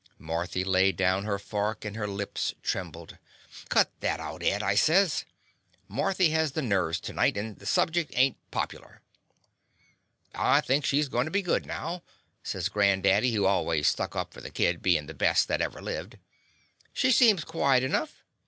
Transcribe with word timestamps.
Marthy 0.17 0.63
laid 0.63 0.97
down 0.97 1.25
her 1.25 1.37
fork, 1.37 1.85
and 1.85 1.95
her 1.95 2.07
lips 2.07 2.55
trembled. 2.63 3.19
"Cut 3.69 3.91
that 3.99 4.19
out, 4.19 4.41
Ed," 4.41 4.63
I 4.63 4.73
says. 4.73 5.25
"Mar 5.87 6.15
thy 6.15 6.29
has 6.29 6.53
the 6.53 6.63
nerves 6.63 6.99
to 7.01 7.13
night; 7.13 7.35
the 7.35 7.67
sub 7.67 7.91
ject 7.91 8.09
ain't 8.15 8.37
popular." 8.49 9.03
"I 10.33 10.59
think 10.61 10.87
she 10.87 10.99
's 10.99 11.07
goin' 11.07 11.25
to 11.25 11.31
be 11.31 11.43
good 11.43 11.65
The 11.65 11.67
Confessions 11.67 11.75
of 11.85 11.93
a 11.93 11.99
Daddy 11.99 12.31
now/' 12.31 12.39
says 12.41 12.69
grand 12.69 13.03
daddy, 13.03 13.31
who 13.33 13.45
always 13.45 13.87
stuck 13.87 14.15
up 14.15 14.33
for 14.33 14.41
the 14.41 14.49
kid 14.49 14.81
bein' 14.81 15.05
the 15.05 15.13
best 15.13 15.47
that 15.49 15.61
ever 15.61 15.79
lived. 15.83 16.17
"She 16.93 17.11
seems 17.11 17.43
quiet 17.43 17.83
enough. 17.83 18.23